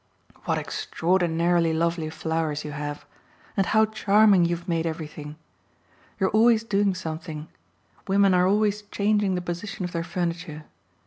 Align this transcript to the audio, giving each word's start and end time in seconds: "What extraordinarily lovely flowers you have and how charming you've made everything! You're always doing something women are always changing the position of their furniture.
"What 0.45 0.57
extraordinarily 0.57 1.73
lovely 1.73 2.09
flowers 2.09 2.65
you 2.65 2.71
have 2.71 3.05
and 3.55 3.67
how 3.67 3.85
charming 3.85 4.45
you've 4.45 4.67
made 4.67 4.87
everything! 4.87 5.35
You're 6.19 6.31
always 6.31 6.63
doing 6.63 6.95
something 6.95 7.49
women 8.07 8.33
are 8.33 8.47
always 8.47 8.81
changing 8.81 9.35
the 9.35 9.41
position 9.43 9.85
of 9.85 9.91
their 9.91 10.03
furniture. 10.03 10.65